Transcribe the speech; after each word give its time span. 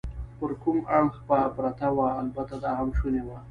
پر 0.37 0.51
کوم 0.61 0.77
اړخ 0.97 1.15
به 1.27 1.39
پرته 1.55 1.87
وه؟ 1.95 2.07
البته 2.21 2.55
دا 2.63 2.71
هم 2.79 2.89
شونې 2.97 3.21
وه. 3.27 3.37